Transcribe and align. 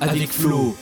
avec 0.00 0.32
Flo. 0.32 0.76